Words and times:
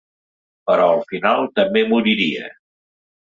Però 0.69 0.87
al 0.93 1.03
final 1.11 1.45
també 1.59 1.85
moriria. 1.91 2.49